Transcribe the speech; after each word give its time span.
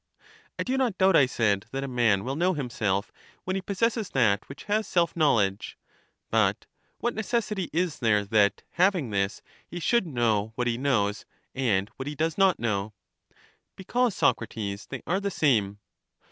I 0.57 0.63
do 0.63 0.77
not 0.79 0.97
doubt, 0.97 1.15
I 1.15 1.27
said, 1.27 1.67
that 1.69 1.83
a 1.83 1.87
man 1.87 2.23
will 2.23 2.35
know 2.35 2.53
him 2.53 2.71
self, 2.71 3.11
when 3.43 3.55
he 3.55 3.61
possesses 3.61 4.09
that 4.09 4.49
which 4.49 4.63
has 4.63 4.87
self 4.87 5.15
knowledge: 5.15 5.77
but 6.31 6.65
what 6.97 7.13
necessity 7.13 7.69
is 7.71 7.99
there 7.99 8.25
that, 8.25 8.63
having 8.71 9.11
this, 9.11 9.43
he 9.67 9.79
should 9.79 10.07
know 10.07 10.53
what 10.55 10.65
he 10.65 10.75
knows 10.79 11.27
and 11.53 11.87
what 11.97 12.07
he 12.07 12.15
does 12.15 12.35
not 12.35 12.57
know? 12.57 12.93
Because, 13.75 14.15
Socrates, 14.15 14.87
they 14.87 15.03
are 15.05 15.19
the 15.19 15.29
same. 15.29 15.77